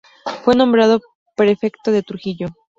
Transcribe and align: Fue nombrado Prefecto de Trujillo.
Fue 0.43 0.55
nombrado 0.55 0.99
Prefecto 1.35 1.91
de 1.91 2.01
Trujillo. 2.01 2.47